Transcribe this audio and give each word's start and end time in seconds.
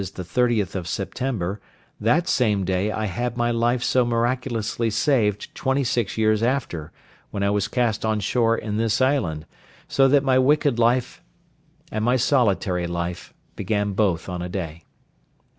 the 0.15 0.23
30th 0.23 0.73
of 0.73 0.87
September, 0.87 1.61
that 1.99 2.27
same 2.27 2.65
day 2.65 2.91
I 2.91 3.05
had 3.05 3.37
my 3.37 3.51
life 3.51 3.83
so 3.83 4.03
miraculously 4.03 4.89
saved 4.89 5.53
twenty 5.53 5.83
six 5.83 6.17
years 6.17 6.41
after, 6.41 6.91
when 7.29 7.43
I 7.43 7.51
was 7.51 7.67
cast 7.67 8.03
on 8.03 8.19
shore 8.19 8.57
in 8.57 8.77
this 8.77 8.99
island; 8.99 9.45
so 9.87 10.07
that 10.07 10.23
my 10.23 10.39
wicked 10.39 10.79
life 10.79 11.21
and 11.91 12.03
my 12.03 12.15
solitary 12.15 12.87
life 12.87 13.31
began 13.55 13.93
both 13.93 14.27
on 14.27 14.41
a 14.41 14.49
day. 14.49 14.85